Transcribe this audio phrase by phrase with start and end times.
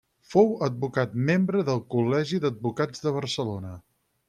[0.35, 3.79] Fou advocat membre del Col·legi d'Advocats de Barcelona.